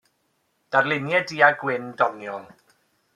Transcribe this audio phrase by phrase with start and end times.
[0.75, 2.49] Darluniau du-a-gwyn doniol.